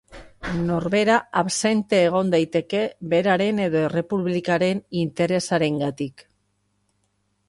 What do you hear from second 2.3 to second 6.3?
daiteke beraren edo errepublikaren interesarengatik.